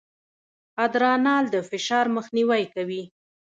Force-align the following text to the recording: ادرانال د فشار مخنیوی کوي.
ادرانال 0.85 1.45
د 1.53 1.55
فشار 1.69 2.05
مخنیوی 2.15 2.63
کوي. 2.73 3.03